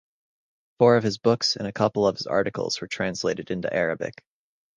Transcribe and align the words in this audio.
Four 0.79 0.97
of 0.97 1.03
his 1.03 1.19
books 1.19 1.55
and 1.55 1.67
a 1.67 1.71
couple 1.71 2.07
of 2.07 2.17
his 2.17 2.25
articles 2.25 2.81
were 2.81 2.87
translated 2.87 3.51
into 3.51 3.71
Arabic. 3.71 4.23